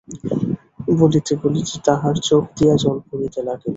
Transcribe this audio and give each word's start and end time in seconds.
বলিতে 0.99 1.33
বলিতে 1.41 1.75
তাঁহার 1.85 2.15
চোখ 2.27 2.43
দিয়া 2.57 2.75
জল 2.77 2.97
পড়িতে 3.07 3.39
লাগিল। 3.47 3.69